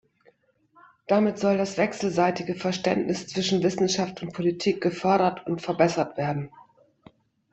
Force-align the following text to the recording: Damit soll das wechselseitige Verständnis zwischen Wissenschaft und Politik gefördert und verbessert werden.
Damit 1.05 1.37
soll 1.37 1.59
das 1.59 1.77
wechselseitige 1.77 2.55
Verständnis 2.55 3.27
zwischen 3.27 3.61
Wissenschaft 3.61 4.23
und 4.23 4.33
Politik 4.33 4.81
gefördert 4.81 5.45
und 5.45 5.61
verbessert 5.61 6.17
werden. 6.17 6.49